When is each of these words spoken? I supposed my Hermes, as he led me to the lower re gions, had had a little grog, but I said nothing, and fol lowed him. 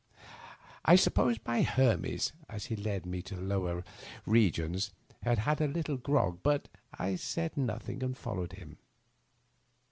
I 0.83 0.95
supposed 0.95 1.41
my 1.45 1.61
Hermes, 1.61 2.33
as 2.49 2.65
he 2.65 2.75
led 2.75 3.05
me 3.05 3.21
to 3.21 3.35
the 3.35 3.41
lower 3.43 3.83
re 4.25 4.51
gions, 4.51 4.93
had 5.21 5.37
had 5.37 5.61
a 5.61 5.67
little 5.67 5.97
grog, 5.97 6.39
but 6.41 6.69
I 6.97 7.15
said 7.15 7.55
nothing, 7.55 8.01
and 8.01 8.17
fol 8.17 8.37
lowed 8.37 8.53
him. 8.53 8.79